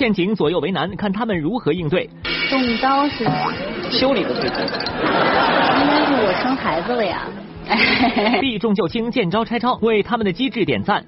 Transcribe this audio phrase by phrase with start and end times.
[0.00, 2.08] 出陷阱，左右为难，看他们如何应对。
[2.48, 3.22] 动刀是
[3.90, 4.58] 修理的最多。
[4.58, 7.28] 应该是我生孩子了呀。
[8.40, 11.04] 避重就轻，见招拆招，为他们的机智点赞。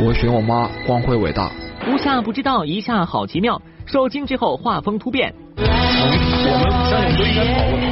[0.00, 1.50] 我选我妈，光辉伟大。
[1.86, 3.60] 无下不知道，一下好奇妙。
[3.84, 5.30] 受惊之后画风突变。
[5.58, 7.84] 我们相信都应该讨论。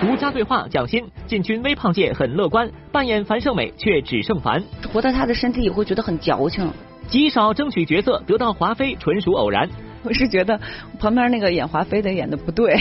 [0.00, 4.60] 独家对话蒋欣进军微胖界很乐观，扮演樊胜美却只剩樊。
[4.92, 6.68] 活在他的身体里会觉得很矫情。
[7.12, 9.68] 极少争取角色，得到华妃纯属偶然。
[10.02, 10.58] 我是觉得
[10.98, 12.74] 旁边那个演华妃的演的不对。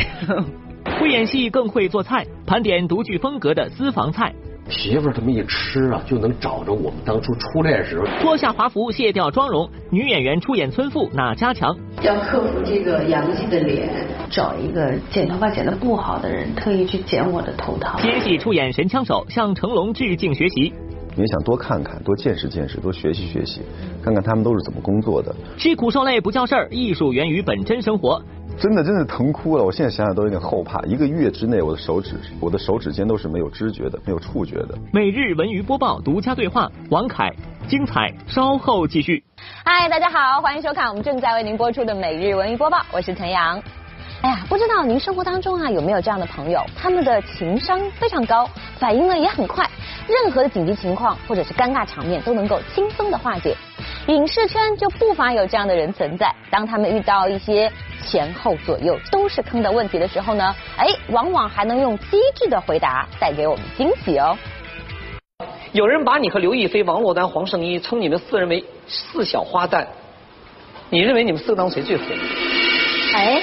[0.98, 4.34] 会演戏更会做菜，盘点独具风格的私房菜。
[4.70, 8.02] 媳妇儿这么一吃啊，就能找着我们当初初恋时。
[8.22, 11.76] 脱下华服，卸掉妆容，女演员出演村妇哪家强？
[12.02, 13.90] 要克服这个洋气的脸，
[14.30, 18.00] 找一个剪头发剪得不好的人，特意去剪我的头套。
[18.00, 20.72] 接戏出演神枪手，向成龙致敬学习。
[21.16, 23.62] 也想多看看，多见识见识，多学习学习，
[24.04, 25.36] 看看他们都是怎么工作的。
[25.58, 28.22] 吃苦受累不叫事儿，艺术源于本真生活。
[28.60, 30.80] 真的真的疼哭了，我现在想想都有点后怕。
[30.82, 34.78] 一个月之内，我的手指我的手指尖都是没有知觉的，没有触觉的。
[34.94, 37.34] 每日文娱播报，独家对话，王凯，
[37.68, 39.24] 精彩稍后继续。
[39.66, 43.60] 嗨，大家好，欢迎收看我们正在为您播出的每日文娱播报，我是陈阳。
[44.22, 48.48] 哎呀，不知道您生活当中啊有没有这样的朋友，他们的情商非常高，
[48.78, 49.68] 反应呢也很快，
[50.08, 53.58] 任何的紧急情况或者是尴尬场面都能够轻松的化解。
[54.08, 57.72] 影视圈就不乏有这样的人存在，当他们遇到一些
[58.06, 64.38] 前后左右都是坑的问题的时候呢，哎，往往还能用机智的回答带给我们惊喜哦。
[65.72, 69.88] 有人把你和刘亦菲、王珞丹、黄圣依称你们四人为四小花旦，
[70.92, 72.06] 你认为你们四个当中谁最红？
[73.14, 73.42] 哎，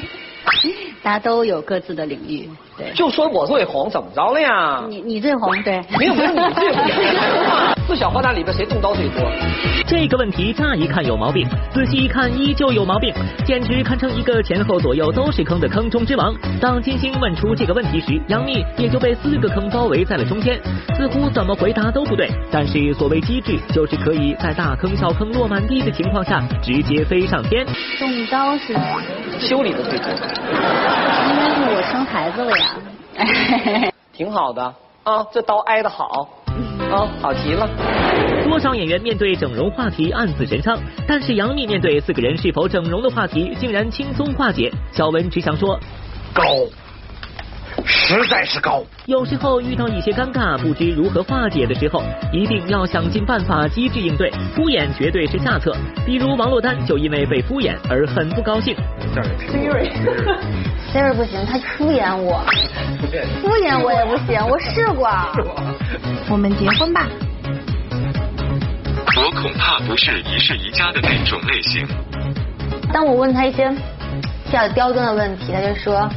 [1.02, 2.92] 大家都有各自的领域，对。
[2.94, 4.84] 就说我最红，怎么着了呀？
[4.88, 5.82] 你你最红，对。
[5.98, 6.84] 没有没有，你最红。
[7.88, 9.22] 四小花旦里边谁动刀最多？
[9.86, 13.14] 这个问题乍一看有毛病，仔细一看依旧有毛病，
[13.46, 16.34] 简直堪称一个前后左右都是坑的坑中之王。
[16.60, 20.60] 当金星问出这个问题时，杨幂也就被四个坑包围在了中间，
[20.98, 22.28] 似乎怎么回答都不对。
[22.50, 27.66] 但是所谓机智，就是可以在大坑小坑落满地的情况下，直接飞上天。
[27.98, 28.74] 动刀是
[29.40, 30.10] 修理的最多。
[30.10, 32.67] 应该是我生孩子了呀。
[34.12, 34.74] 挺好的
[35.04, 36.28] 啊，这刀挨得好。
[36.90, 37.68] 哦，好极了！
[38.44, 44.72] 多少演员面对整容话题暗自神伤，但是杨幂面对四个人是否整容的话题，竟然轻松化解。
[44.90, 45.78] 小文只想说，
[46.32, 46.44] 高，
[47.90, 48.84] 实在是高。
[49.06, 55.74] 有时候遇到一些尴尬，不知如何化解的时候，一定要想尽办法机智应对，敷衍绝对是下策。
[56.04, 58.76] 比如王珞丹就因为被敷衍而很不高兴。
[59.50, 62.44] Siri，Siri 不行，他敷衍我，
[63.40, 65.08] 敷衍我也不行，我试过。
[66.28, 67.08] 我们结婚吧。
[69.16, 71.88] 我恐怕不是一世一家的那种类型。
[72.92, 76.08] 当我问他一些比较刁钻的问题，他就说：“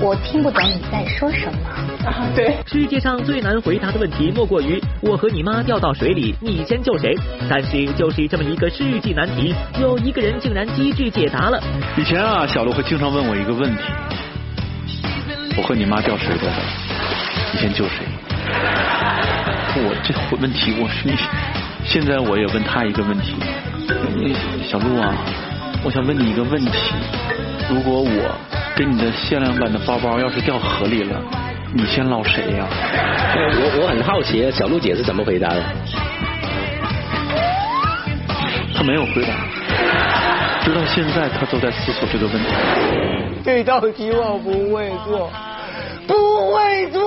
[0.00, 1.58] 我听不懂你在说什么。”
[2.06, 2.56] 啊，对。
[2.66, 7.16] 世界上最难回答的问题，莫过于我和你妈掉到水里，你先救谁？
[7.48, 11.62] 但是就是这么一个世纪难题，有一个人竟然机智解答了。
[11.96, 13.82] 以前啊，小鹿会经常问我一个问题：
[15.56, 16.52] 我和你妈掉水里了，
[17.52, 18.04] 你先救谁？
[19.78, 21.14] 我这问题，我是你。
[21.84, 23.34] 现在我也问他一个问题，
[24.68, 25.14] 小鹿啊，
[25.84, 26.94] 我想问你一个问题：
[27.68, 28.34] 如果我
[28.76, 31.18] 给你的限量版的包包要是掉河里了，
[31.72, 32.66] 你先捞谁呀？
[32.68, 35.62] 我我很好奇，小鹿姐是怎么回答的？
[38.74, 39.32] 她没有回答，
[40.62, 42.48] 直到现在她都在思索这个问题。
[43.42, 45.30] 这道题我不会做。
[46.06, 46.14] 不
[46.52, 47.00] 会做。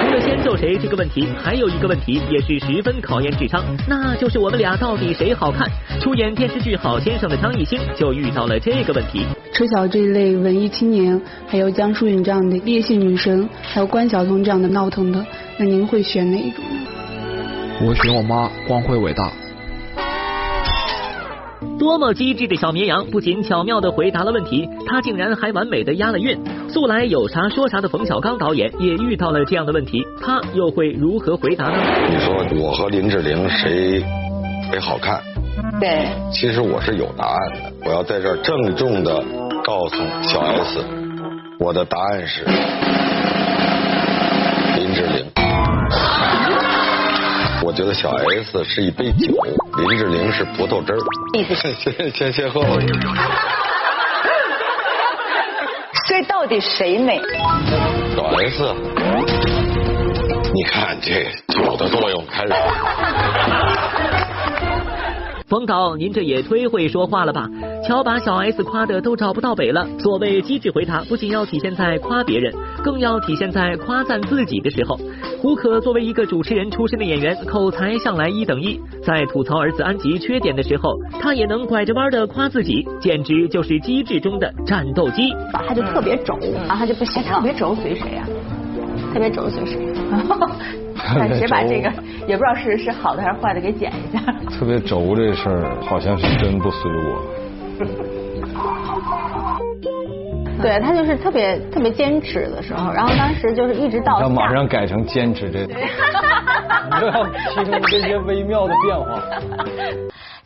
[0.00, 5.68] 除了先揍谁这个问题，还有一个问题也是十分考验智商，那就是我们俩到底谁好看？
[6.00, 9.24] 出演电视剧《好先生》的张艺兴就遇到了这个问题。
[9.52, 15.24] 车晓这一类文艺青年，还有江疏影这样的烈性女神，还有关晓彤这样的闹腾的，
[15.56, 16.86] 那您会选哪一种呢？
[17.86, 19.30] 我选我妈，光辉伟大。
[21.78, 23.04] 多么机智的小绵羊！
[23.10, 26.38] 不仅巧妙的回答了问题，他竟然还完美的押了韵。
[26.74, 31.78] 素来有啥说啥的冯小刚导演也遇到了这样的问题，他又会如何回答呢？
[32.10, 34.04] 你说我和林志玲谁
[34.68, 35.22] 谁好看？
[35.80, 37.72] 对，其实我是有答案的。
[37.86, 39.24] 我要在这儿郑重的
[39.62, 40.84] 告诉小 S，
[41.60, 42.44] 我的答案是
[44.76, 45.24] 林志玲。
[47.62, 49.32] 我觉得小 S 是一杯酒，
[49.78, 50.98] 林志玲是葡萄汁儿。
[51.54, 52.68] 先先先喝吧。
[56.44, 57.18] 到底谁美？
[58.14, 58.74] 小 S，
[60.52, 61.24] 你看这
[61.54, 62.52] 酒的作用开始。
[65.46, 67.46] 冯导，您这也忒会说话了吧？
[67.86, 69.86] 瞧把小 S 夸的都找不到北了。
[69.98, 72.50] 所谓机智回答，不仅要体现在夸别人，
[72.82, 74.98] 更要体现在夸赞自己的时候。
[75.42, 85.30] 胡可作为一个主持人出身的演员，口才向来一等一，在吐槽儿子安吉缺点的时候，他也能拐着弯的夸自己，简直就是机智中的战斗机。
[85.52, 87.34] 他就特别轴，然后他就不行了。
[87.34, 88.26] 特别轴随谁呀？
[89.12, 89.92] 特别轴随谁？
[91.04, 91.92] 看谁把这个
[92.26, 94.20] 也不知道是是好的还是坏的给剪一下。
[94.58, 97.22] 特别轴这事儿好像是真不随我。
[100.62, 105.74] 对他就是特别特别坚持的时候，然后当时就是一直到要马上改成坚持这， 你
[107.00, 109.20] 都要提升这些微妙的变化。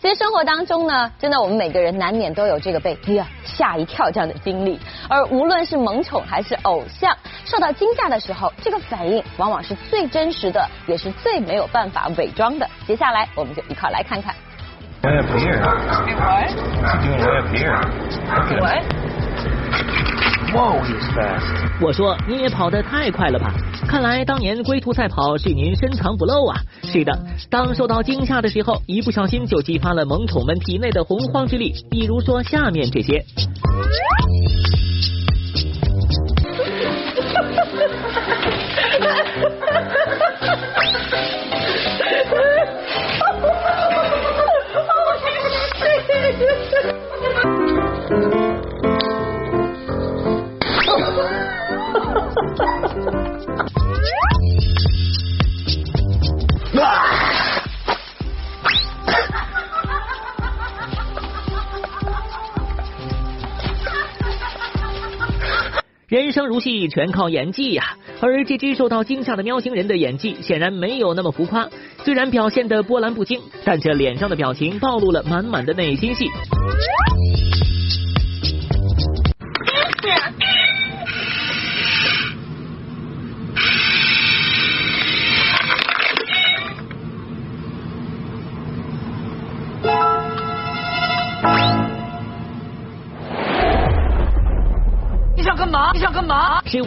[0.00, 4.79] 其实生活当中呢，真的我们每个人难免都有这个被哎呀吓一跳这样的经历，
[5.09, 12.71] 而无论是萌宠还是偶像，受到惊吓的时候，这个反应往往是最真实的，也是最没有办法伪装的。
[12.87, 14.33] 接下来我们就一块来看看。
[15.03, 15.47] 我也不是。
[15.47, 15.53] 因
[17.11, 17.67] 为我也不是。
[18.61, 18.85] What?
[20.55, 21.44] Whoa, he's fast.
[21.81, 23.53] 我说你也跑得太快了吧！
[23.87, 26.56] 看来当年龟兔赛跑是您深藏不露啊。
[26.82, 27.12] 是的，
[27.50, 33.23] 当受到惊吓的时候，一不小心就激发了萌宠们体内的洪荒之力，比如说下面这些。
[66.60, 67.96] 戏，全靠演技呀！
[68.20, 71.69] 而这只受到惊吓的喵星人的演技显然没有那么浮夸，
[72.05, 76.26] 虽然表现的波澜不惊，但这脸上的表情暴露了满满的内心戏。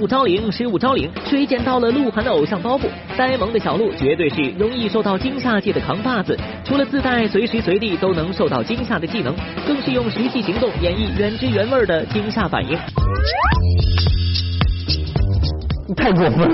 [0.01, 0.07] 嘛？
[0.07, 1.12] 失物招领，失物招领！
[1.25, 2.83] 谁捡到了鹿晗的偶像包袱？
[3.15, 6.36] 呆萌的小鹿绝对是容易受到惊吓界的扛把子。
[6.63, 9.36] 除了自带随时随地都能受到惊吓的技能，
[9.68, 12.75] 更是用实际行动演绎原汁原味的惊吓反应。
[15.88, 16.50] 你太过分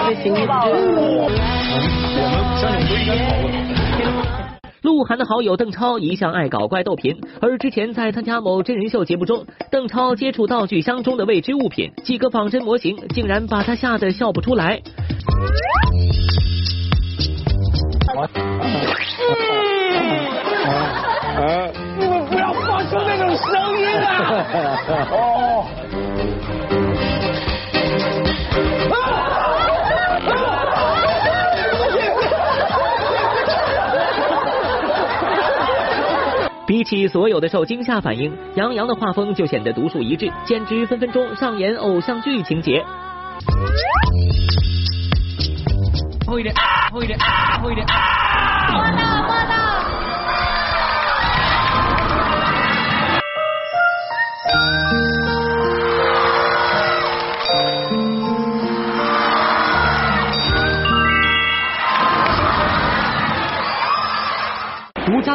[0.00, 0.46] everything you.
[4.82, 14.80] 鹿晗的好友邓超一向爱搞怪逗贫，而之前在参加某真人秀节目中，邓超接触道具箱中的未知物品，几个仿真模型竟然把他吓得笑不出来。
[23.46, 24.10] 声音啊！
[25.12, 25.66] 哦。
[36.66, 42.84] 比起所有的受惊吓反应，杨洋的画风就显得独树一帜，简直分分钟上演偶像剧情节。
[46.28, 46.54] 后一点，
[46.92, 47.18] 后一点，
[47.60, 47.84] 后一点。
[48.70, 49.59] 摸到，摸到。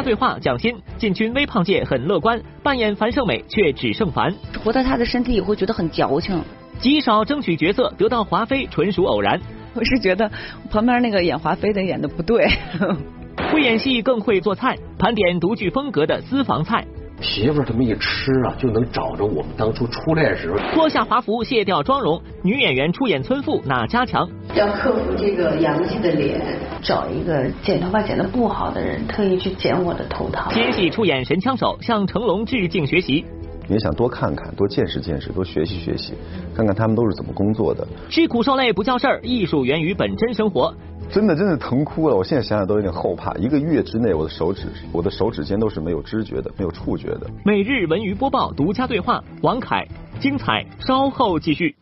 [0.06, 4.32] 对话蒋欣进军微胖界很乐观，扮演樊胜美却只剩樊。
[4.62, 6.40] 活在他的身体里会觉得很矫情。
[6.78, 9.40] 极少争取角色得到华妃纯属偶然。
[9.74, 10.30] 我是觉得
[10.70, 12.48] 旁边那个演华妃的演的不对。
[13.50, 16.86] 会演戏更会做菜，盘点独具风格的私房菜。
[17.20, 20.58] 媳妇儿这么一吃啊，就能找着我们当初初恋时候。
[20.74, 24.28] 脱下华服，卸掉妆容，女演员出演村妇哪家强？
[24.54, 26.40] 要克服这个洋气的脸，
[26.82, 30.50] 找一个剪头发剪得不好的人，特意去剪我的头套。
[30.52, 33.24] 新戏出演神枪手，向成龙致敬学习。
[33.68, 36.12] 也想多看看，多见识见识，多学习学习，
[36.54, 37.84] 看看他们都是怎么工作的。
[38.08, 40.72] 吃苦受累不叫事儿，艺术源于本真生活。
[41.10, 43.32] 真的真的疼哭了，我现在想想都有点后怕。
[43.34, 47.26] 一个月之内，我的手指，我的手指尖都是没有知觉的，没有触觉的。
[47.44, 49.86] 每日文娱播报，独家对话，王凯，
[50.18, 51.74] 精彩稍后继续。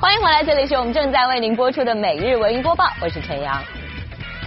[0.00, 3.62] 欢迎回来，这里是我们正在为您播出的每日文娱播报，我是陈阳。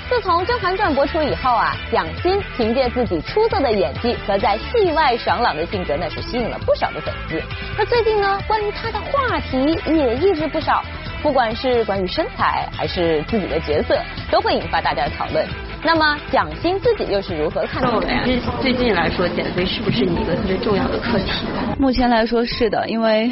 [0.09, 7.41] 自从《甄嬛传》播出以后啊，蒋欣凭借自己出色的演技和在戏外爽朗的性格呢，是吸引了不少的粉丝。
[7.77, 10.83] 那最近呢，关于她的话题也一直不少，
[11.23, 13.97] 不管是关于身材还是自己的角色，
[14.29, 15.43] 都会引发大家的讨论。
[15.81, 18.23] 那么蒋欣自己又是如何看待的呀？
[18.61, 21.31] 最近来说，减肥是不是你一个特别重要的课题？
[21.79, 23.31] 目前来说是的，因为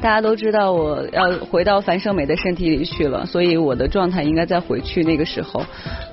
[0.00, 5.64] 大家都知道我要回到樊胜美的身体里去了，所以我的状态应该再回去那个时候。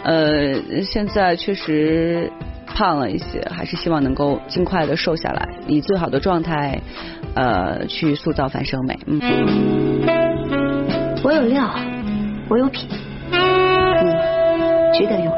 [0.03, 2.31] 呃，现在确实
[2.65, 6.79] 胖了一些，还是希望能够尽快的瘦下来，以最好的状态
[7.35, 8.99] 呃去塑造樊胜美。
[9.05, 9.19] 嗯，
[11.23, 11.69] 我有料，
[12.49, 12.97] 我有品，你，
[14.97, 15.31] 值得有。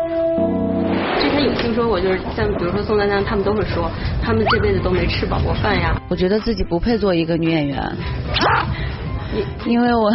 [1.20, 5.94] 之前有听说过，就是像比如说宋丹丹，他们都会说，他们这辈子都没吃饱过饭呀。
[6.08, 7.98] 我觉得自己不配做一个女演员，
[9.66, 10.10] 因为我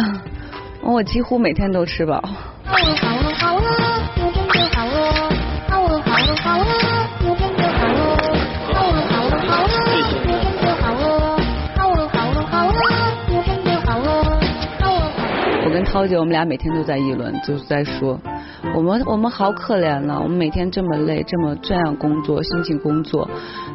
[0.81, 2.19] 我几乎每天都吃饱。
[2.65, 2.77] 我
[15.79, 18.19] 跟涛姐，我们俩每天都在议论，就是在说，
[18.75, 23.29] 我们我们好可怜了，我们每天这么累，这么这样工作，辛勤工作，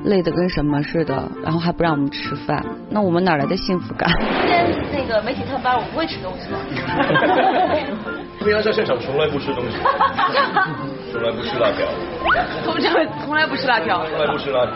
[0.05, 4.07] 累得跟什么似的，然后还不让我们吃饭，那我们哪来的幸福感？
[4.19, 6.59] 今天那个媒体特班，我不会吃东西的。
[8.41, 9.79] 平常在现场从来不吃东西，
[11.11, 11.89] 从来不吃辣条，
[12.67, 14.75] 从来从来不吃辣条，从来不吃辣条。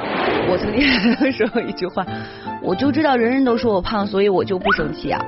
[0.51, 2.07] 我曾经说过一句话，
[2.63, 5.23] 我就知道人人都说我胖，所以我就不生气啊。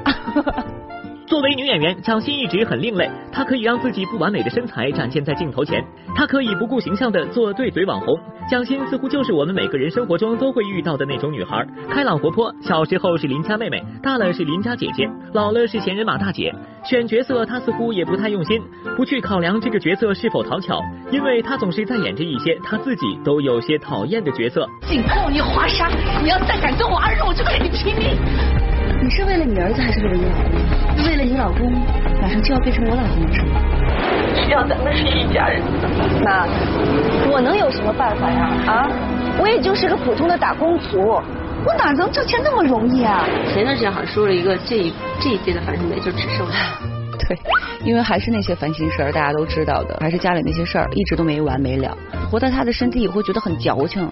[1.31, 3.09] 作为女演员，蒋欣一直很另类。
[3.31, 5.81] 她可以让自己不完美的身材展现在镜头前，
[6.13, 8.19] 她可以不顾形象的做对嘴网红。
[8.51, 16.53] 蒋欣似乎就是我们每个人生活中都会遇到的那种女孩，开朗活泼，小时候是邻家妹妹，大了是邻家姐姐，老了是闲人马大姐。
[16.85, 18.61] 选角色她似乎也不太用心，
[18.97, 20.83] 不去考量这个角色是否讨巧，
[21.13, 24.69] 因为她总是在演着一些她自己都有些讨厌的角色。
[24.83, 25.89] 警告你华莎，
[26.21, 28.70] 你要再敢跟我儿子，我就跟你拼命！
[29.03, 31.07] 你是为了你儿子还是为了你老公？
[31.07, 31.73] 为了你老公，
[32.21, 33.61] 马上就要变成我老公了，是吗？
[34.35, 35.63] 只要咱们是一家人。
[36.23, 36.47] 妈，
[37.33, 38.51] 我能有什么办法呀？
[38.67, 38.89] 啊，
[39.41, 43.27] 我也就是个普通的打工族，我哪能挣钱那么容易啊？
[43.55, 46.59] 前段时间好像说了一个这一这一届的樊胜美就只剩下。
[47.27, 47.39] 对，
[47.85, 51.97] 因为还是那些烦心事儿，大家都知道的，还是家里那些事儿一直都没完没了。
[52.31, 54.07] 活在他的身体里会觉得很矫情。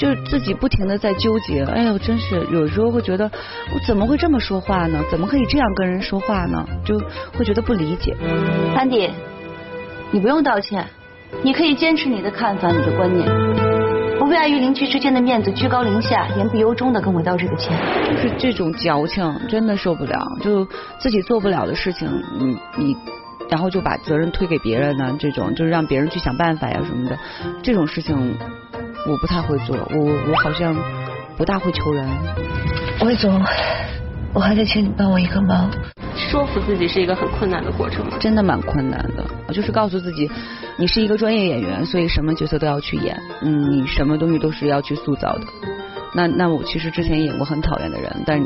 [0.00, 3.30] 就是自己不停的在纠结，哎呦，真是有时候会觉得
[3.70, 4.98] 我怎么会这么说话呢？
[5.10, 6.66] 怎么可以这样跟人说话呢？
[6.82, 6.98] 就
[7.36, 8.16] 会觉得不理解。
[8.74, 9.10] 安迪，
[10.10, 10.86] 你不用道歉，
[11.42, 13.28] 你可以坚持你的看法，你的观念，
[14.18, 17.76] 不必碍于邻居之间的面子，居高临下，言不由衷的跟我道这个歉。
[18.06, 20.18] 就是这种矫情，真的受不了。
[20.40, 20.66] 就
[20.98, 22.96] 自己做不了的事情，你你，
[23.50, 25.14] 然后就把责任推给别人呢？
[25.20, 27.18] 这种就是让别人去想办法呀什么的，
[27.62, 28.34] 这种事情。
[29.06, 30.76] 我不太会做，我我好像
[31.36, 32.06] 不大会求人。
[33.00, 33.42] 魏总，
[34.34, 35.70] 我还得请你帮我一个忙。
[36.16, 38.16] 说服自己是一个很困难的过程吗？
[38.20, 39.24] 真的蛮困难的。
[39.48, 40.30] 我就是告诉自己，
[40.76, 45.40] 你是一个专业演员，所以什么角色都要去演，嗯，你什么东西都是要去塑造的。
[46.14, 48.38] 那那我其实之前演过很讨厌的人，但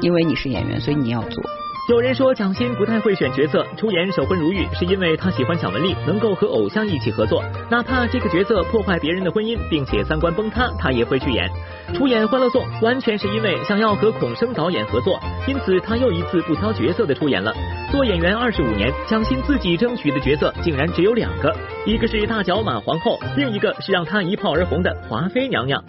[0.00, 1.44] 因为你是演员，所以你要做。
[1.88, 11.50] 有人说蒋欣不太会选角色，出演《守婚如玉》是因为她喜欢蒋雯丽，能够和偶像一起合作，哪怕这个角色破坏别人的婚姻，并且三观崩塌，她也会去演。
[11.92, 17.52] 出演《欢乐颂》完全是因为想要和孔笙导演合作，因此她又一次不挑角色的出演了。
[17.90, 21.52] 做演员二十五年，蒋欣自己争取的角色竟然只有两个，
[21.84, 25.82] 一个是大脚马皇后，另一个是让她一炮而红的华妃娘娘。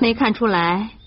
[0.00, 0.99] 没看出来。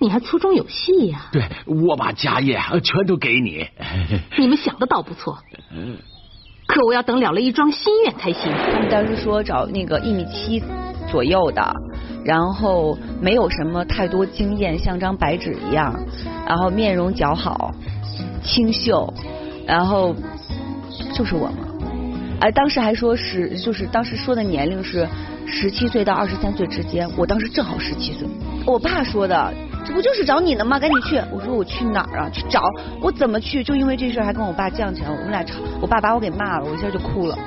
[0.00, 1.26] 你还粗中有细呀！
[1.32, 3.66] 对，我把家业全都给你。
[4.38, 5.38] 你们想的倒不错，
[6.68, 8.52] 可我要等了了一桩心愿才行。
[8.52, 10.62] 他们当时说找那个一米七
[11.10, 11.74] 左右的，
[12.24, 15.92] 然后没有什么太多经验，像张白纸一样，
[16.46, 17.74] 然后面容姣好、
[18.44, 19.12] 清秀，
[19.66, 20.14] 然后
[21.12, 21.66] 就是我嘛。
[22.40, 25.08] 哎，当时还说是，就是当时说的年龄是
[25.44, 28.28] 十七岁到二十三岁之间，我当时正好十七岁。
[28.64, 29.52] 我爸说的。
[29.84, 30.78] 这不就是找你呢吗？
[30.78, 31.20] 赶紧去！
[31.32, 32.30] 我说我去哪儿啊？
[32.30, 32.62] 去找
[33.00, 33.64] 我怎么去？
[33.64, 37.38] 就因为这事儿还跟我爸犟起来，我们俩吵，我爸把我给骂了，我一下就哭了，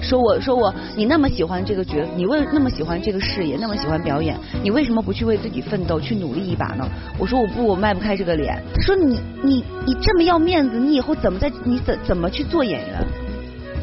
[0.00, 6.88] 说我说我你那么喜欢这个角，你为那么喜欢这个事业，那么喜欢表演，你为什么不去为自己奋斗，去努力一把呢？
[7.18, 8.62] 我说我不，我迈不开这个脸。
[8.74, 13.04] 他说你你你这么要面子，你以后怎么在你怎怎么去做演员？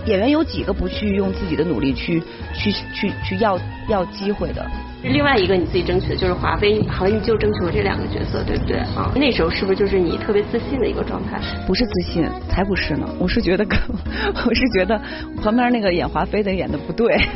[0.07, 2.21] 演员有几个不去用自己的努力去
[2.53, 4.65] 去去去要要机会的？
[5.03, 9.11] 另外一个你自己争取的就是华妃，好像你就争取了这两个角色，对不对啊？
[9.15, 11.39] 那时候是不是就是你特别自信的一个状态？
[11.67, 13.07] 不是自信，才不是呢！
[13.19, 13.65] 我是觉得，
[14.47, 14.99] 我是觉得
[15.41, 17.15] 旁边那个演华妃的演的不对。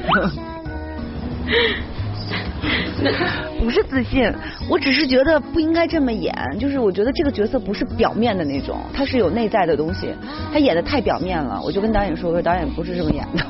[3.59, 4.31] 不是自信，
[4.69, 6.33] 我只是觉得不应该这么演。
[6.59, 10.13] 就是我觉得这个角色不是表面的那种，他是有内在的东西。
[10.53, 13.43] 他演的太表面了，我就跟导演说，我说导演不是这么演的。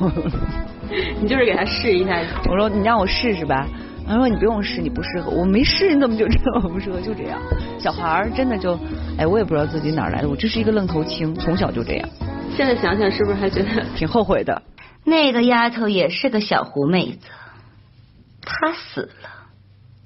[1.21, 2.21] 你就是给他试一下。
[2.49, 3.67] 我说你让我试试吧。
[4.07, 5.31] 他说你不用试，你不适合。
[5.31, 6.99] 我没试，你怎么就知道我不适合？
[6.99, 7.39] 就这样。
[7.79, 8.77] 小孩儿真的就，
[9.17, 12.09] 哎，我也不知道自己哪来的，我就是一个愣头青，从小就这样。
[12.57, 14.61] 现在想想，是不是还觉得挺后悔的？
[15.05, 17.27] 那个丫头也是个小狐妹子，
[18.51, 19.29] 他死了，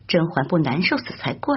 [0.08, 1.56] 甄嬛不难受死才怪。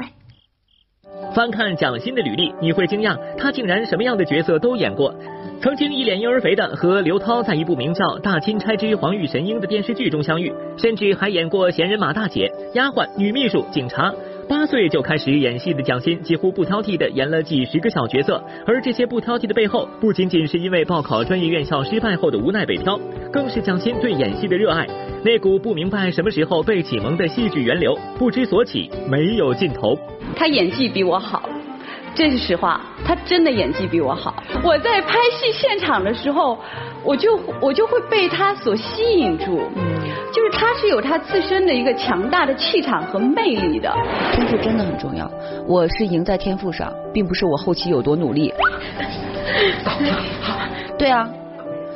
[1.34, 5.14] 翻看蒋欣的履历，你会惊讶，她竟然什么样的角色都演过。
[5.60, 14.14] 曾经一脸婴儿肥的和刘涛在一部名叫《大钦差之黄玉神鹰》的电视剧中相遇，甚至还演过闲人马大姐、丫鬟、女秘书、警察。
[14.48, 18.42] 八岁就开始演戏的蒋欣，几乎不挑剔的演了几十个小角色。
[18.66, 22.98] 而这些不挑剔的背后，不仅仅是因为报考专业院校失败后的无奈北漂，
[23.30, 24.86] 更是蒋欣对演戏的热爱。
[25.22, 29.98] 那股不明白什么时候被启蒙的戏剧源流，不知所起，没有尽头。
[30.34, 31.46] 他演技比我好。
[32.14, 34.42] 这是实话，他真的演技比我好。
[34.64, 36.58] 我在拍戏现场的时候，
[37.04, 39.62] 我就我就会被他所吸引住。
[40.28, 43.92] 嗯，就是他是有他自身的一个强大的气场和魅力的。
[44.32, 45.30] 天赋真的很重要，
[45.66, 48.52] 我是赢在天赋上，并不是我后期有多努力。
[50.98, 51.28] 对啊，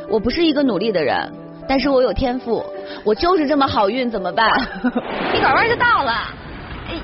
[0.09, 1.31] 我不是一个努力的人，
[1.69, 2.65] 但是我有天赋，
[3.05, 4.51] 我就是这么好运，怎么办？
[5.35, 6.29] 一拐弯就到了，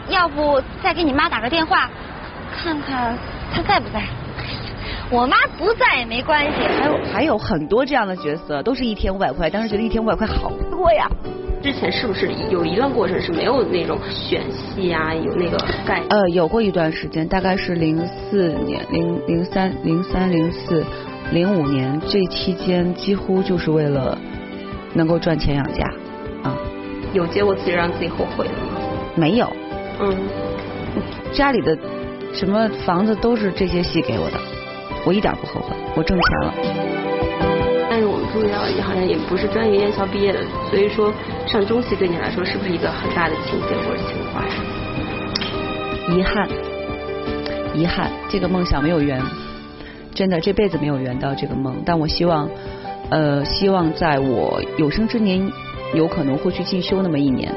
[0.08, 1.90] 要不再给你妈打个电话？
[2.56, 3.16] 看看
[3.54, 4.02] 她在不在？
[5.10, 6.52] 我妈不在也没关系。
[6.78, 11.08] 还有还有很多这样的角色，都是一天五百块，当时觉得一天五百块好多呀。
[11.62, 16.02] 之前是不是有一段过程是没有那种选戏啊，有那个概？
[16.10, 20.84] 呃，有过一段时间，大概是零四年、零零三、零三、零四、
[21.32, 24.16] 零五年这期间，几乎就是为了
[24.92, 25.84] 能够赚钱养家
[26.42, 26.54] 啊。
[27.14, 28.80] 有结果自己让自己后悔的吗？
[29.16, 29.50] 没有。
[30.00, 30.14] 嗯。
[31.32, 31.76] 家里的。
[32.34, 34.38] 什么房子都是这些戏给我的，
[35.04, 36.54] 我一点不后悔，我挣钱了。
[37.90, 41.12] 但是我们注意到你好像也不是专业院校毕业的，所以说
[41.46, 44.44] 上中戏对你来说是不是一个很大的情节或者情怀？
[46.14, 46.48] 遗憾，
[47.74, 49.22] 遗憾，这个梦想没有圆，
[50.14, 51.82] 真的这辈子没有圆到这个梦。
[51.84, 52.48] 但我希望，
[53.10, 55.50] 呃，希望在我有生之年
[55.94, 57.50] 有可能会去进修那么一年。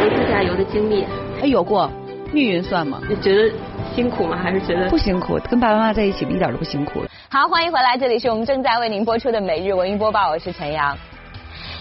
[0.00, 1.04] 有自驾游的经历？
[1.40, 1.90] 哎，有过。
[2.34, 2.98] 密云算吗？
[3.10, 3.52] 你觉得
[3.92, 4.38] 辛苦吗？
[4.42, 5.38] 还是觉得不辛苦？
[5.50, 7.04] 跟爸爸妈妈在一起一点都不辛苦。
[7.28, 10.96] 好，欢迎回来，这里是我们正在为您播出的每日文娱播报，我是陈阳。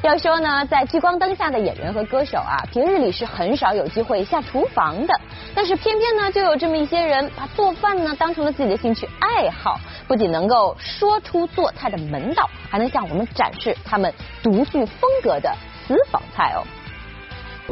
[0.04, 5.14] 要说呢，在聚光灯下的演员和歌手啊，平日里是很少有机会下厨房的。
[5.56, 15.50] 但是偏偏呢，就有这么一些人，把做饭呢当成了自己的兴趣爱好，不仅能够说出做菜的门道，还能向我们展示他们独具风格的
[15.88, 16.64] 私房菜哦。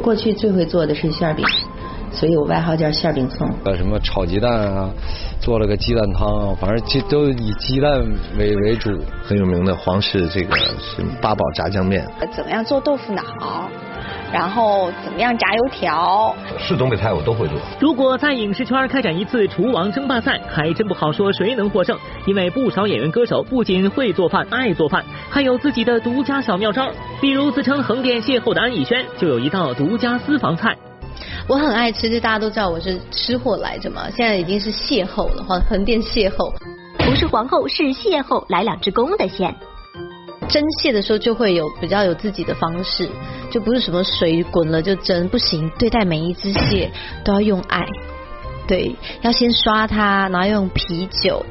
[0.00, 1.44] 过去最会做的是馅饼。
[2.12, 3.48] 所以我外号叫馅饼葱。
[3.64, 4.90] 呃，什么炒鸡蛋啊，
[5.40, 8.04] 做了个鸡蛋汤，反正鸡都以鸡蛋
[8.38, 8.90] 为为主。
[9.24, 12.06] 很有名的皇室这个是八宝炸酱面。
[12.32, 13.22] 怎么样做豆腐脑？
[14.32, 16.34] 然后怎么样炸油条？
[16.58, 17.56] 是东北菜我都会做。
[17.80, 21.96] 如果在影视圈开展一次厨王争霸赛，还真不好说谁能获胜。
[22.26, 26.90] 因为不少演员歌手不仅会做饭、爱做饭，还有自己的独家小妙招。
[27.20, 30.76] 比如自称横店邂逅的安以轩，就有一道独家私房菜。
[31.48, 34.08] 我很爱吃，就大家都知道我是吃货来着嘛。
[34.16, 36.52] 现在已经是邂逅了，横横店邂逅，
[36.98, 39.54] 不是皇后是邂逅，来两只公的线。
[40.48, 43.08] 蒸蟹的时候就会有比较有自己的方式，
[43.52, 45.70] 就不是什么水滚了就蒸，不行。
[45.78, 46.90] 对待每一只蟹
[47.24, 47.86] 都要用爱，
[48.66, 51.46] 对，要先刷它，然后用啤酒，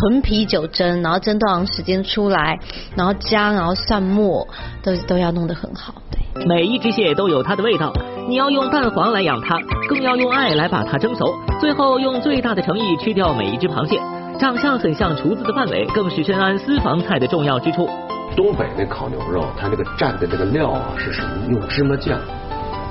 [0.00, 2.58] 纯啤酒蒸，然后蒸多长时间出来，
[2.96, 4.48] 然后姜，然后蒜末，
[4.82, 5.94] 都都要弄得很好。
[6.10, 7.92] 对，每一只蟹都有它的味道。
[8.28, 9.58] 你要用蛋黄来养它，
[9.88, 14.00] 更要用爱来把它蒸熟，最后用最大的诚意吃掉每一只螃蟹。
[14.38, 17.88] 长相很像厨子的范伟，更是深谙私房菜的重要之处。
[18.36, 21.28] 东北那烤牛肉，它那个蘸的这个料啊是什么？
[21.50, 22.18] 用芝麻酱，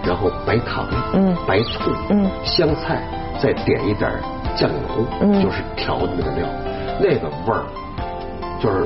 [0.05, 3.01] 然后白糖、嗯，白醋、嗯，香菜，
[3.41, 4.11] 再点一点
[4.55, 6.47] 酱油，嗯，就是调的那个料，
[6.99, 7.63] 那个味儿
[8.61, 8.85] 就是。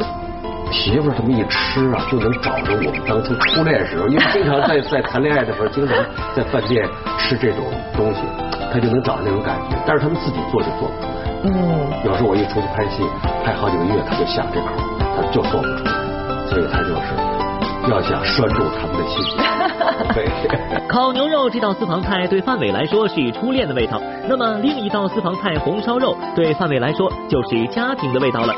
[0.76, 5.96] 媳妇儿这么一吃啊，就能找着我们当初初恋时候，因为经常在在谈恋爱的时候，经常
[6.36, 6.86] 在饭店
[7.18, 7.64] 吃这种
[7.96, 8.20] 东西，
[8.72, 9.78] 他就能找着那种感觉。
[9.88, 11.24] 但是他们自己做就做不出来。
[11.46, 11.50] 嗯。
[12.04, 13.04] 有时候我一出去拍戏，
[13.44, 14.68] 拍好几个月，他就想这口，
[15.16, 15.92] 他就做不出来。
[16.46, 17.16] 所以他就是
[17.90, 19.24] 要想拴住他们的心。
[20.14, 20.28] 对。
[20.92, 28.54] 烤牛肉这道私房菜对范伟来说是初恋的味道，那么另一道私房菜红烧肉对范伟来说就是家庭的味道了。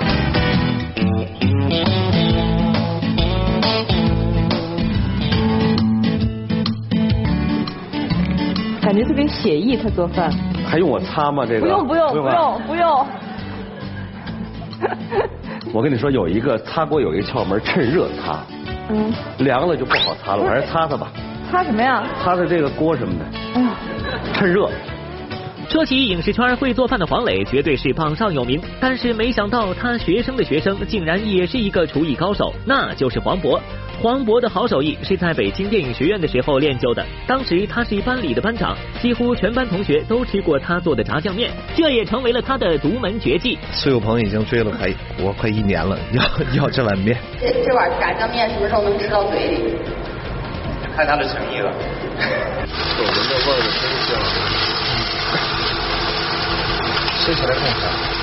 [8.87, 10.31] 感觉特别写意，他做饭。
[10.65, 11.45] 还用我擦吗？
[11.45, 13.05] 这个不用不用不用不用。
[15.73, 18.39] 我跟你说，有一个擦锅有一个窍门，趁热擦。
[18.89, 19.11] 嗯。
[19.39, 21.11] 凉了就不好擦了，还是擦擦吧。
[21.51, 22.01] 擦什么呀？
[22.23, 23.25] 擦擦这个锅什么的。
[23.55, 23.71] 哎呀，
[24.33, 24.69] 趁热。
[25.67, 28.57] 说起影视圈会做饭的黄磊，绝对是榜上有名。
[28.79, 33.59] 但是没想到他学生的学生竟然也是一个厨艺高手，那就是黄渤。
[33.99, 37.03] 黄渤的好手艺是在北京电影学院的时候练就的。
[37.25, 43.57] 当时他是班里的班长，几乎全班同学都吃过他做的炸酱面，这也成为了他的独门绝技。
[43.73, 44.87] 苏有朋已经追了快
[45.19, 46.23] 我快一年了，要
[46.63, 47.17] 要这碗面。
[47.39, 49.63] 这这碗炸酱面什么时候能吃到嘴里？
[50.95, 51.73] 看他的诚意了。
[52.99, 54.09] 我闻到味儿的真香。
[57.25, 58.16] 吃起来更香。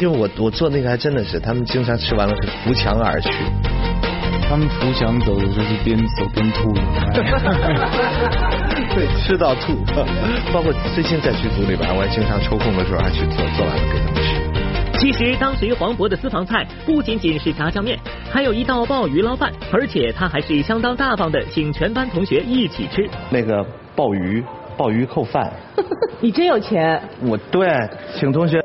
[0.00, 3.30] 因为我我做那个还真的是，他们经常吃完了是扶墙而去。
[4.48, 6.74] 他们扶墙走的时候是边走边吐。
[8.94, 9.74] 对，吃到吐。
[10.52, 14.98] 包括最近在剧组里边，我还经常抽空的时候还去做，做完了给他们吃。
[14.98, 17.98] 其实当时黄渤的私房菜不仅仅是炸酱面，
[18.30, 23.64] 还有一道鲍鱼捞饭，而且他还是相当大方的，请全班同学一起吃那个
[23.96, 24.44] 鲍鱼，
[24.76, 25.52] 鲍鱼扣饭。
[26.20, 27.00] 你真有钱。
[27.22, 27.68] 我对，
[28.16, 28.63] 请同学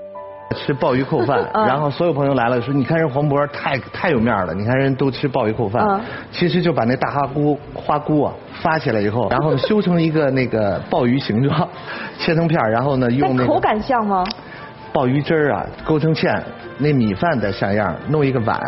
[0.66, 6.00] 吃鲍鱼扣饭， 然后所有朋友来了说，你看人黄渤太太有面了，你看人都吃鲍鱼扣饭。
[6.32, 11.68] 其实就把那大花菇花菇啊发起来以后，然后修成一个那个鲍鱼形状，
[12.20, 14.24] 切成片，然后呢用那口感像吗？
[14.92, 16.42] 鲍鱼汁儿啊，勾成芡，
[16.80, 18.60] 那米饭的像样，弄一个碗，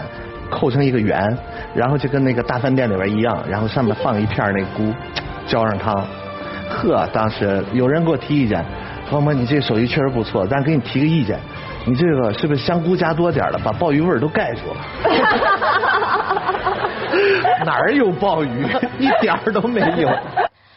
[0.50, 1.38] 扣成一个圆，
[1.74, 4.94] 然后就跟那个大饭店里边一样，然后上面放一片那菇，
[5.48, 5.96] 浇上汤。
[6.70, 8.64] 呵，当时有人给我提意见，
[9.10, 11.38] 黄渤你这手艺确实不错，但给你提个意见，
[11.86, 14.80] 你这个是不是香菇加多点了，把鲍鱼味儿都盖住了？
[17.66, 18.68] 哪儿有鲍鱼？
[19.00, 20.10] 一点儿都没有。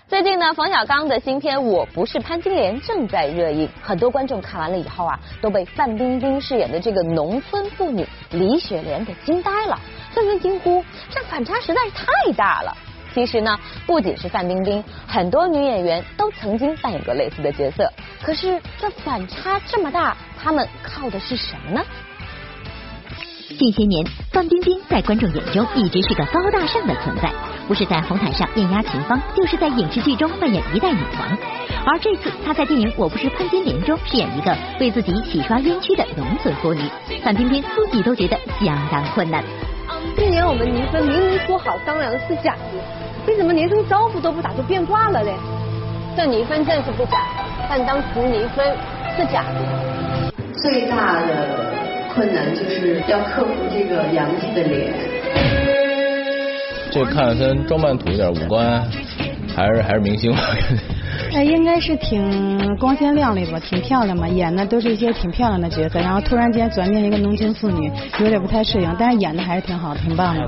[0.07, 9.79] 最近呢，冯小刚的新片《我不是潘金莲》正在热映，很多观众看完了以后啊，都被范冰冰饰演的这个农村妇女李雪莲给惊呆了，
[10.13, 12.77] 纷纷惊呼这反差实在是太大了。
[13.15, 17.91] 其实呢，不仅是范冰冰，很多女演员都曾经扮演过类似的角色。
[18.23, 21.83] 可是这反差这么大，他们靠的是什么呢？
[23.57, 27.31] 近些年，范冰冰在观众眼中一直是个高大上的存在，
[27.69, 31.39] 不是在红毯上艳压群芳，就是在影视剧中扮演一代女王。
[31.87, 36.83] 而这次，她在电影《我不是潘金莲》中饰演一个为自己洗刷冤屈的农村妇女，
[37.23, 39.45] 范冰冰自己都觉得相当困难。
[40.17, 45.33] 去年我们离婚，明明说好商量的是假的，你怎么连声招呼都不打就变卦了嘞？
[46.17, 47.19] 这离婚证是不假，
[47.69, 48.65] 但当初离婚
[49.17, 50.33] 是假的。
[50.55, 51.75] 最大的。
[52.15, 54.95] 困难就是要克服这个洋气的脸。
[56.93, 58.81] 这看着跟装扮土一点，五官
[59.53, 60.41] 还是还是明星吧。
[61.35, 70.43] 哎，应该是挺光鲜亮丽吧，挺漂亮嘛，演的都是一些挺漂亮的角色，然后突然间转变一个农村妇女，有点不太适应，但是演的还是挺好，挺棒的。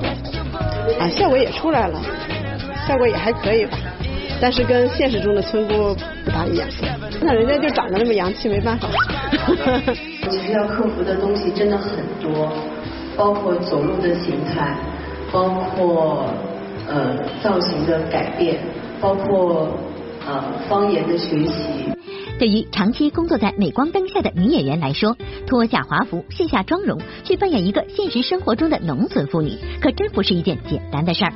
[1.01, 2.01] 啊，效果也出来了，
[2.87, 3.77] 效果也还可以吧，
[4.41, 5.95] 但是跟现实中的村姑
[6.25, 6.69] 不大一样。
[7.21, 8.89] 那人家就长得那么洋气，没办法。
[10.31, 12.53] 其实要克服的东西真的很多，
[13.17, 14.77] 包括走路的形态，
[15.33, 16.27] 包括
[16.89, 18.59] 呃造型的改变，
[19.01, 19.69] 包括
[20.27, 21.93] 呃方言的学习。
[22.39, 31.33] 对于长期工作在镁光灯下的女演员来说，脱下华服、卸下妆容，去扮演一个现实生活中的农村妇女，可真不是一件简单的事儿。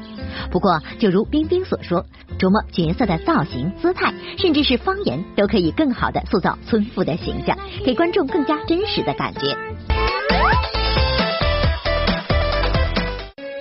[0.51, 2.05] 不过，就如冰冰所说，
[2.39, 9.57] 琢磨角色的造型、姿态，甚至是方言，都可以更好的塑造村妇的形象，给观众更加真实的感觉。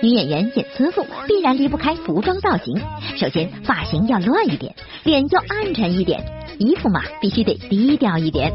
[0.02, 2.78] 女演员演村妇，必然离不开服装造型。
[3.16, 4.74] 首先，发型要乱一点，
[5.04, 6.22] 脸要暗沉一点，
[6.60, 8.52] 衣服嘛，必须得低调一点。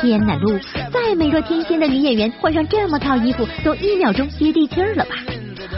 [0.00, 0.58] 天呐，路，
[0.92, 5.10] 再美若天仙的女演员，换上这么套衣服，都一秒钟接地气儿了吧？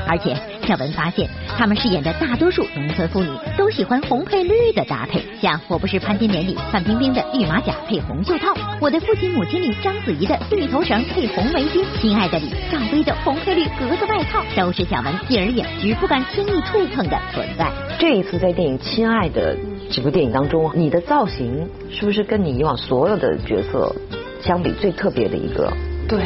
[0.08, 0.36] 而且，
[0.70, 1.28] 小文发现。
[1.58, 3.28] 他们饰演的大多数农村妇女
[3.58, 17.70] 都喜欢红配绿的搭配，像《我不是潘金莲》里范冰冰的绿马甲配红袖套，《我的父亲母亲》里章子怡的绿头绳配红围巾，《亲爱的》里赵薇的红配绿格子外套，都是小文敬而远之、不敢轻易触碰的存在。
[17.98, 19.56] 这一次在电影《亲爱的》
[19.90, 23.92] 这部电影当中，你的造型是不是跟你以往所有的角色
[24.40, 25.72] 相比最特别的一个？
[26.08, 26.20] 对。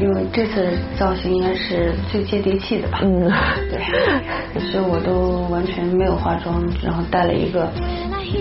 [0.00, 2.98] 因为这次造型应该是最接地气的吧？
[3.02, 3.30] 嗯，
[3.70, 7.68] 对，所以我都完全没有化妆，然后带了一个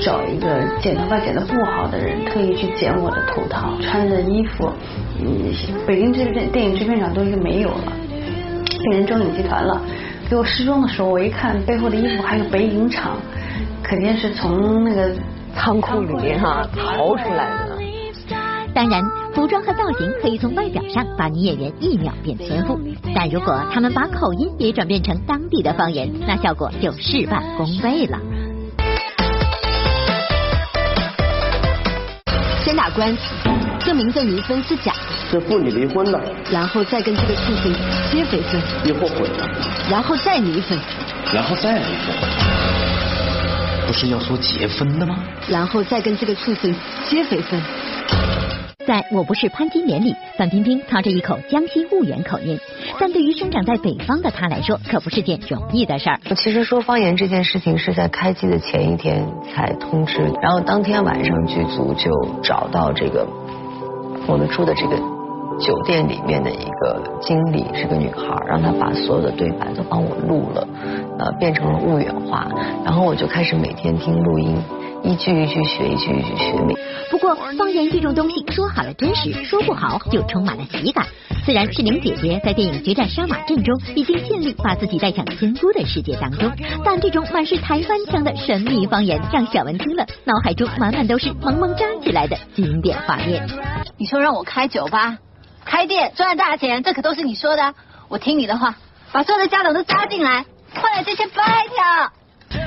[0.01, 0.47] 找一个
[0.81, 4.71] 剪头发剪的不好的人，特意去剪我的头套，穿的衣服，
[5.19, 5.53] 嗯，
[5.85, 7.93] 北京这边电影制片厂都已经没有了，
[8.89, 9.81] 变成中影集团了。
[10.29, 13.17] 给我试妆的时候，我一看背后的衣服还有北影厂，
[13.83, 15.11] 肯定是从那个
[15.53, 17.77] 仓库里面哈逃出来的。
[18.73, 19.03] 当然，
[19.33, 22.79] 服装和造型可以从外表上把女演员一秒变村妇，
[23.15, 28.19] 但如果他们把口音也转变成当地的方言，那效果就事半功倍了。
[32.65, 33.21] 先打官司，
[33.79, 34.99] 证明这离婚是假的。
[35.31, 36.19] 这妇女离婚了，
[36.51, 37.73] 然后再跟这个畜生
[38.11, 39.49] 结非分，又后悔了，
[39.89, 40.77] 然后再离婚，
[41.33, 42.15] 然后再离婚，
[43.87, 45.19] 不是要说结婚的吗？
[45.47, 46.75] 然后再跟这个畜生
[47.09, 47.61] 结非分。
[48.87, 52.59] 在我不是潘金莲里，范冰冰操着一口江西婺源口音，
[52.99, 56.19] 但对于生长在北方的她来说，可不是件容易的事儿。
[56.35, 62.09] 其实说方言这件事情是在开机的前一天才通知，然后当天晚上剧组就
[62.41, 63.27] 找到这个
[64.27, 64.97] 我们住的这个
[65.59, 70.67] 酒店里面的一个经理，是个女孩，让她把所有的对白都帮我录了，
[71.19, 72.47] 呃，变成了婺源话，
[72.83, 74.57] 然后我就开始每天听录音。
[75.03, 76.53] 一句一句学，一句一句学。
[77.11, 81.05] 不过方言这种东西，说好了真实，说不好就充满了喜感。
[81.43, 86.49] 虽然赤玲姐姐在电影《决战杀马镇》中已经尽力把自己带向仙姑的世界当中，
[86.85, 93.45] 但这种满是台湾腔的神秘方言，让小文听了脑海中满满都是萌萌扎起来的经典画面。
[93.97, 95.17] 你说让我开酒吧、
[95.65, 97.73] 开店赚大钱，这可都是你说的。
[98.07, 98.75] 我听你的话，
[99.11, 102.20] 把所有的家长都扎进来，换来这些白条。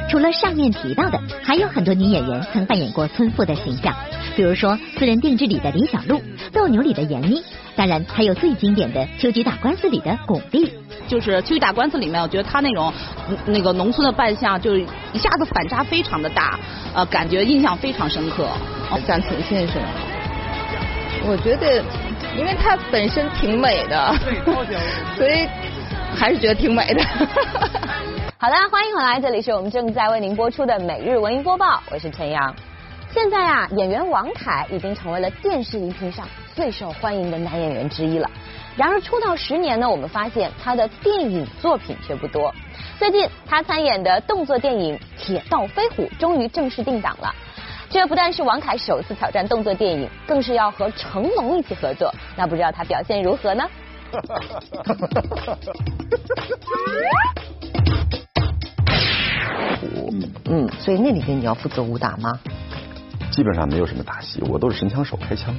[0.09, 3.95] 除了上面提到的，还有很多女演员曾扮演过村妇的形象，
[4.37, 6.19] 比如说《私人定制》里的李小璐，
[6.53, 7.43] 《斗牛》里的闫妮，
[7.75, 10.71] 当然还有最经典的《秋菊打官司》里的巩俐。
[11.07, 12.93] 就是《秋菊打官司》里面，我觉得她那种
[13.47, 14.87] 那个农村的扮相，就一
[15.19, 16.59] 下子反差非常的大，
[16.95, 18.49] 呃，感觉印象非常深刻。
[19.07, 19.83] 蒋勤先生，
[21.27, 21.83] 我觉得，
[22.39, 24.15] 因为她本身挺美的，
[25.19, 25.47] 所以
[26.15, 27.05] 还是觉得挺美的。
[28.45, 32.55] 好的，欢迎回来，这里是我们正在为您播出的每日文艺播报，我是陈阳。
[33.11, 38.31] 现在啊，演员王凯已经成为了电视荧屏上最受欢迎的男演员之一了。
[38.77, 42.55] 然而出道十年呢，我们发现他的电影作品却不多。
[42.99, 47.35] 最近他参演的动作电影《铁道飞虎》终于正式定档了。
[47.89, 52.15] 这不但是王凯首次挑战动作电影，更是要和成龙一起合作。
[52.37, 53.67] 那不知道他表现如何呢？
[60.47, 62.39] 嗯，所以那里边你要负责武打吗？
[63.31, 65.55] 基本上没有什么打戏，我都是神枪手开枪。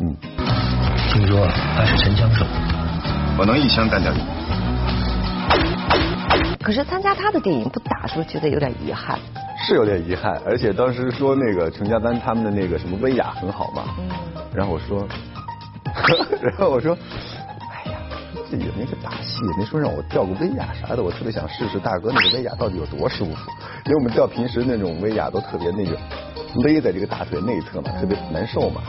[0.00, 0.16] 嗯，
[1.12, 1.46] 听说
[1.76, 2.44] 他是神枪手，
[3.38, 4.20] 我能一枪干掉你。
[6.62, 9.18] 可是参加他的电影不打，是不是觉得有点遗憾？
[9.66, 13.84] 是有点遗憾，而且当时说那个程家班他们的那个什么威亚很好嘛，
[14.54, 15.06] 然后我说，
[16.42, 16.96] 然后我说。
[18.58, 23.50] 也没个打戏，也没说让我吊个威亚啥的，我特别想试试大哥那个威亚到底有多舒服，
[23.86, 25.96] 因为我们吊平时那种威亚都特别那个
[26.56, 28.80] 勒在这个大腿内侧嘛，特别难受嘛。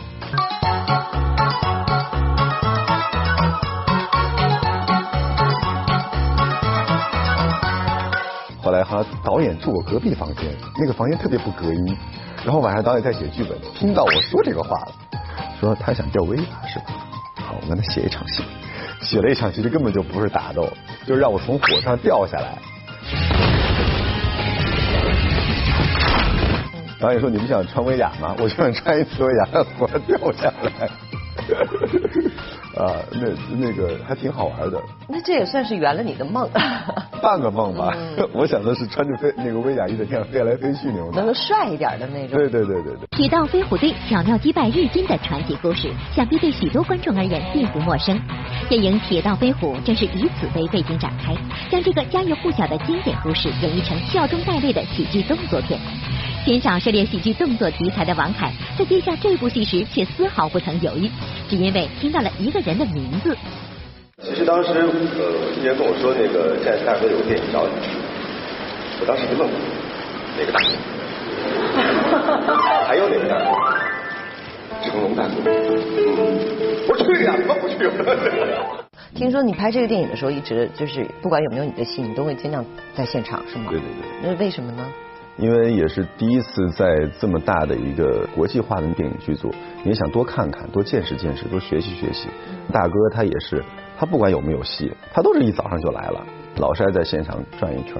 [8.63, 10.45] 后来哈导演住我隔壁房间，
[10.77, 11.97] 那个房间特别不隔音，
[12.45, 14.91] 然后晚上导演在写剧本，听到我说这个话了，
[15.59, 16.85] 说他想吊威亚是吧？
[17.35, 18.43] 好，我跟他写一场戏。
[19.01, 20.71] 写了一场，其实根本就不是打斗，
[21.05, 22.57] 就是让我从火上掉下来。
[26.99, 30.89] 导演说：“你不想穿威亚吗？”我就想穿一次威亚，让火掉下来。
[32.75, 34.81] 啊，那那个还挺好玩的。
[35.07, 36.49] 那这也算是圆了你的梦。
[37.21, 37.93] 半个梦吧。
[38.33, 41.11] 我想的是穿着飞那个威亚一整天飞来飞去那种。
[41.13, 42.37] 能够帅一点的那种。
[42.37, 43.07] 对对对对对。
[43.11, 48.19] 铁道飞虎队巧妙击败日军的传奇故事，想必对许多观众而言并不陌生。
[48.69, 51.35] 电影《铁道飞虎》正是以此为背景展开，
[51.69, 55.77] 将这个家喻户晓的经典故事演绎成笑中带泪的喜剧动作片。
[56.43, 61.07] 鲜少涉猎喜剧动作题材的王凯，在接下这部戏时却丝毫不曾犹豫，
[61.47, 63.37] 只因为听到了一个人的名字。
[64.23, 64.89] 其实当时呃，
[65.53, 67.73] 今年跟我说那个现在大哥有个电影找你，
[68.99, 69.55] 我当时就问过
[70.35, 70.59] 哪个大
[72.47, 72.57] 哥，
[72.89, 73.45] 还有哪个大哥？
[74.83, 75.35] 成龙大哥。
[76.89, 77.77] 我说去呀，怎么不去？
[79.13, 83.65] 听说你拍这个电影的时候，一直就是不管有没有你的戏，你都会尽量在现场，是吗？
[83.69, 84.09] 对对对。
[84.23, 84.87] 那为什么呢？
[85.37, 89.51] 因为也是第一次在这么大的一个国际化的电影剧组，
[89.83, 92.27] 也想多看看，多见识见识，多学习学习。
[92.71, 93.63] 大哥他也是，
[93.97, 96.25] 他不管有没有戏，他都是一早上就来了，
[96.57, 97.95] 老是爱在现场转一圈，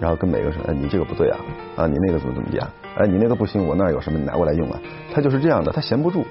[0.00, 1.38] 然后跟每个人说，哎，你这个不对啊，
[1.76, 4.80] 啊，你那个怎么怎么样，哎，你那个不行，我那儿有什么，你拿过来用啊。
[5.12, 6.24] 他就是这样的，他闲不住。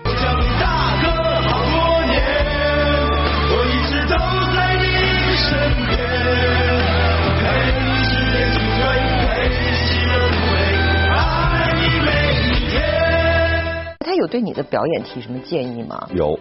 [14.32, 16.08] 对你的表演提什么建议吗？
[16.16, 16.40] 有，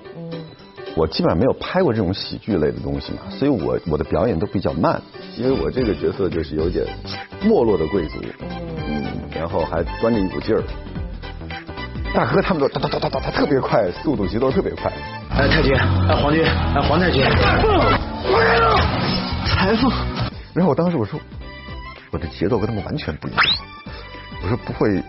[0.95, 5.03] 我基本上没有拍过这种喜剧类的东西嘛，所以我我的表演都比较慢，
[5.37, 6.87] 因为我这个角色就是有点
[7.43, 8.19] 没落的贵族，
[8.89, 10.63] 嗯，然后还端着一股劲儿。
[12.15, 14.91] 大哥他们都哒哒哒哒哒哒特别快，速度节奏特别快。
[15.31, 18.77] 哎，太君，哎，皇军，哎，皇太君，财富，来了，
[19.47, 19.91] 财富。
[20.55, 21.19] 然后我当时我说，
[22.13, 23.41] 我的节奏跟他们完全不一样，
[24.43, 25.03] 我说不会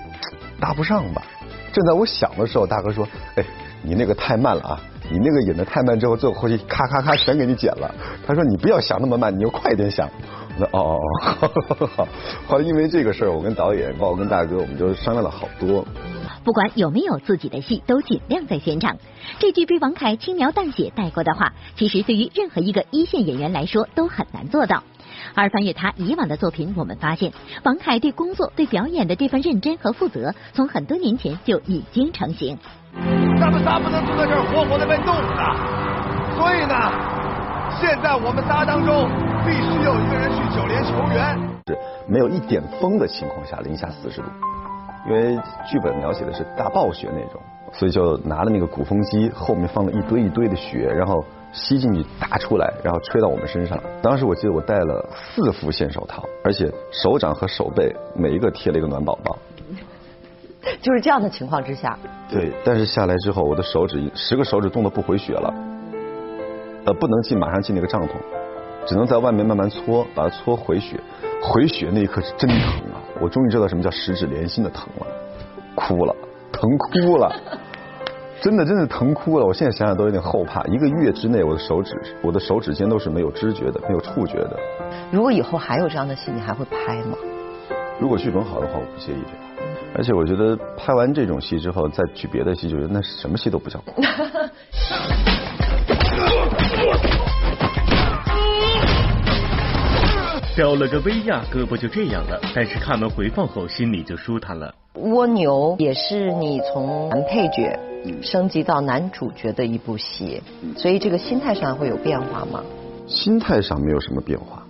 [0.59, 1.23] 搭不上吧？
[1.71, 3.45] 正在我想的时候，大哥说：“哎，
[3.81, 4.79] 你那个太慢了啊！
[5.09, 7.93] 你那个演的太慢，之后最后后期咔咔咔全给你剪了。”
[8.25, 10.09] 他说：“你不要想那么慢，你要快点想。”
[10.59, 10.99] 我说：“哦哦
[11.79, 12.07] 哦，好。”
[12.47, 15.85] 后来因为这个事儿，我跟导演，包括跟大哥，我们就商量了好多。
[16.43, 18.97] 不管有没有自己的戏，都尽量在现场。
[19.39, 24.83] 这句被王凯轻描淡写带过的话，其实对于任何一个一线演员来说都很难做到。
[25.33, 27.31] 而翻阅他以往的作品，我们发现
[27.63, 32.57] 王凯对工作、对表演的这份认真和负责，从很多年前就已经成型。
[33.39, 36.75] 咱们仨不能坐在这儿活活的被冻死，所以呢，
[37.79, 39.07] 现在我们仨当中
[39.45, 41.39] 必须有一个人去九连求援。
[41.67, 44.27] 是没有一点风的情况下，零下四十度，
[45.07, 47.41] 因为剧本描写的是大暴雪那种，
[47.71, 51.23] 所以就拿了那个鼓风机，后面放了一堆一堆的雪，然后。
[51.53, 53.77] 吸进去打出来，然后吹到我们身上。
[54.01, 59.37] 当时我记得我戴了四副线手套，而且手掌和手背每一个贴了一个暖宝宝。
[60.81, 61.97] 就是这样的情况之下。
[62.29, 65.53] 对，但是下来之后，我的手指十个手指冻得不回血了，
[66.85, 68.11] 呃，不能进，马上进那个帐篷，
[68.85, 70.99] 只能在外面慢慢搓，把它搓回血。
[71.41, 72.59] 回血那一刻是真疼
[72.93, 73.01] 啊！
[73.19, 75.07] 我终于知道什么叫十指连心的疼了，
[75.73, 76.15] 哭了，
[76.51, 77.35] 疼哭了。
[78.41, 79.45] 真的，真的疼哭了！
[79.45, 80.63] 我现在想想都有点后怕。
[80.63, 84.59] 一个月之内，我的手指，我的手指尖都是没有知觉的，没有触觉的。
[85.11, 87.15] 如果以后还有这样的戏，你还会拍吗？
[87.99, 89.37] 如果剧本好的话，我不介意这个。
[89.93, 93.79] 而且我觉得拍完这种戏之后，再去别的戏，就觉得那什么戏都不叫。
[100.55, 102.39] 掉了个威亚，胳膊就这样了。
[102.55, 104.73] 但是看完回放后，心里就舒坦了。
[104.95, 107.79] 蜗牛也是你从男配角。
[108.23, 110.41] 升级到男主角的一部戏，
[110.75, 112.63] 所以这个心态上会有变化吗？
[113.05, 114.63] 心态上没有什么变化，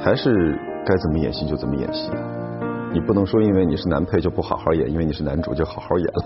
[0.00, 2.10] 还是该怎么演戏就怎么演戏。
[2.92, 6.24] 你不能说因为你是男配就不好好演，因为你是男主就好好演了。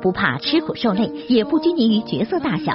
[0.00, 2.72] 不怕吃苦受累，也不拘泥于角色大小。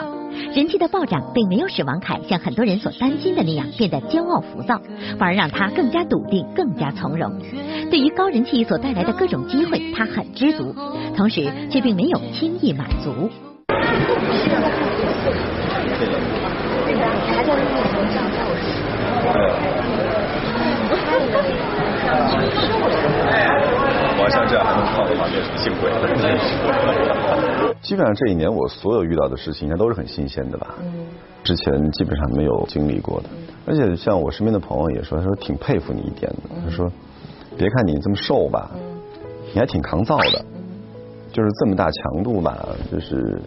[0.53, 4.79] 人气的暴涨并没有使王凯像很多人所担心的那样变得骄傲浮躁，
[5.17, 7.31] 反而让他更加笃定，更加从容。
[7.89, 10.75] 对于高人气所带来的各种机会，他很知足，
[11.17, 13.29] 同时却并没有轻易满足。
[17.27, 17.61] 还在路
[18.11, 18.53] 上在我
[24.29, 27.75] 像这样还能靠的话，那是幸亏了。
[27.81, 30.75] 基本上这一年我所有遇到的事情，应该都是很新鲜的吧？
[30.81, 31.07] 嗯。
[31.43, 33.29] 之前基本上没有经历过的，
[33.65, 36.49] 而且像我身边的朋友也说，他说挺佩服你一点的。
[36.63, 36.91] 他说，
[37.57, 38.69] 别看你这么瘦吧，
[39.53, 40.45] 你还挺抗造的。
[41.31, 43.41] 就是这么大强度吧，就是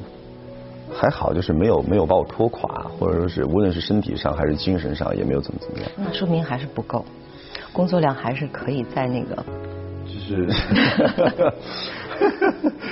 [0.91, 5.91] 还好，就是没有没有把我拖垮，或者说是无论是身体上还是精神上，也没有怎么怎么样。
[5.97, 7.05] 那说明还是不够。
[7.73, 9.43] 工作量还是可以在那个，就
[10.25, 10.49] 是，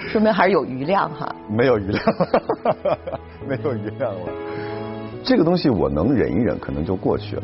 [0.10, 1.32] 说明还是有余量哈。
[1.48, 2.02] 没有余量，
[3.46, 4.20] 没有余量了。
[5.22, 7.42] 这个东西我能忍一忍，可能就过去了。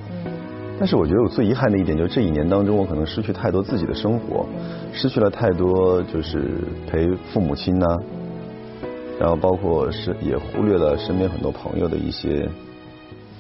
[0.79, 4.45] 但是我觉得我最遗憾的一点，就是这一年当中，我可能失去太多自己的生活，
[4.93, 6.51] 失去了太多就是
[6.91, 7.87] 陪父母亲呐，
[9.21, 12.49] 然后包括是也忽略了身边很多朋友的一些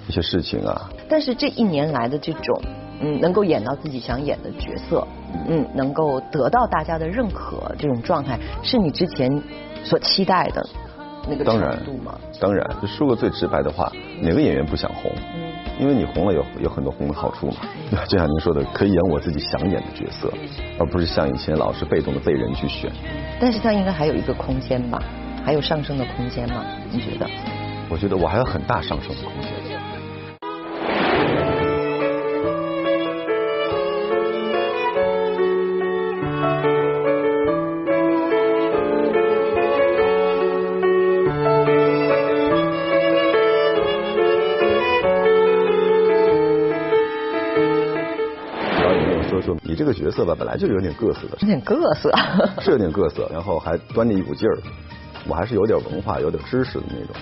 [0.08, 0.88] 一些事情啊。
[1.08, 2.60] 但是这一年来的这种。
[3.00, 5.06] 嗯，能够演到自己想演的角色，
[5.48, 9.30] 嗯，能够得到大家的认可，这种状态是你之前
[9.84, 10.66] 所期待的
[11.28, 12.18] 那个程度吗？
[12.40, 13.90] 当然，就说个最直白的话，
[14.20, 15.10] 哪个演员不想红？
[15.34, 17.56] 嗯，因为你红了有有很多红的好处嘛。
[18.08, 20.32] 就像您说的，可以演我自己想演的角色，
[20.78, 22.90] 而不是像以前老是被动的被人去选。
[23.40, 25.02] 但是他应该还有一个空间吧，
[25.44, 26.64] 还有上升的空间吗？
[26.90, 27.28] 你觉得？
[27.88, 29.50] 我觉得我还有很大上升的空间。
[50.16, 52.10] 色吧，本来就有点各色的，有点各色，
[52.60, 54.58] 是有点各色，然后还端着一股劲儿，
[55.28, 57.14] 我还是有点文化、有点知识的那种。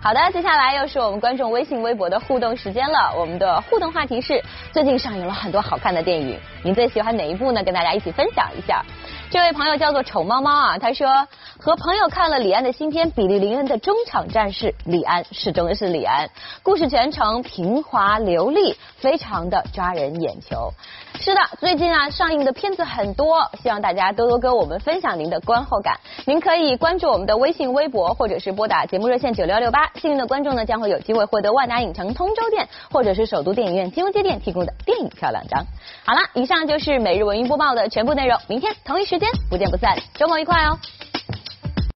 [0.00, 3.12] 好的，接下来又是我们观众微信、微博的互动时间了。
[3.18, 4.40] 我们的互动话题是：
[4.72, 7.64] 最近上映了很多好看的电影，您最喜欢哪一部呢？
[7.64, 8.84] 跟大家一起分享一下。
[9.28, 11.26] 这位朋友叫做丑猫猫啊，他说
[11.58, 16.30] 和朋友看了李安的新片《比利林恩的中场战事》，李安始终是李安，
[16.62, 20.72] 故事全程平滑流利，非常的抓人眼球。
[21.20, 25.98] 是的，最近啊上映的片子很多，希望大家多多跟我们分享您的观后感。
[26.26, 35.64] 您可以关注我们的微信、微博，或者是拨打节目热线九六六八，幸运的观众呢将会有机会获得万达影城通州店或者是首都电影院金融街店提供的电影票两张。
[36.04, 40.78] 好了，以上就是每日文娱播报的全部内容，明天同一时间不见不散，周末愉快哦。